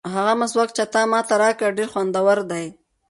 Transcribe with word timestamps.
هغه 0.15 0.33
مسواک 0.41 0.69
چې 0.77 0.83
تا 0.93 1.01
ماته 1.11 1.35
راکړ 1.43 1.69
ډېر 1.77 1.89
خوندور 1.93 2.37
دی. 2.51 2.65